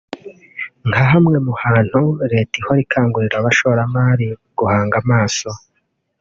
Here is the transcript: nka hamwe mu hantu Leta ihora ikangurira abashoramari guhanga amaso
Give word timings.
nka 0.89 1.03
hamwe 1.11 1.37
mu 1.45 1.53
hantu 1.63 2.01
Leta 2.31 2.53
ihora 2.59 2.81
ikangurira 2.85 3.35
abashoramari 3.39 4.27
guhanga 4.57 4.95
amaso 5.03 5.49